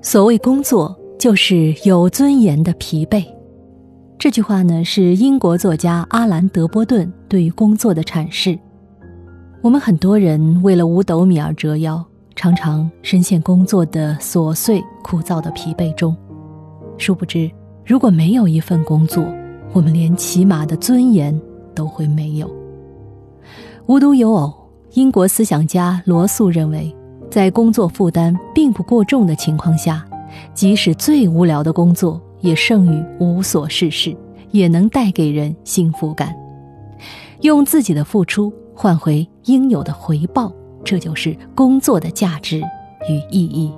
[0.00, 3.24] 所谓工作，就是有尊严的疲惫。
[4.16, 8.56] 这句话呢，是英国作家阿兰·德波顿对于工作的阐释。
[9.60, 12.02] 我们很多人为了五斗米而折腰，
[12.36, 16.16] 常常深陷工作的琐碎、枯燥的疲惫中。
[16.96, 17.50] 殊不知，
[17.84, 19.24] 如果没有一份工作，
[19.72, 21.38] 我们连起码的尊严
[21.74, 22.48] 都会没有。
[23.86, 24.52] 无独有偶，
[24.92, 26.94] 英国思想家罗素认为，
[27.30, 30.04] 在工作负担并不过重的情况下，
[30.54, 34.16] 即使最无聊的工作也胜于无所事事，
[34.50, 36.34] 也能带给人幸福感。
[37.42, 40.52] 用自己的付出换回应有的回报，
[40.84, 42.58] 这就是工作的价值
[43.08, 43.72] 与意义。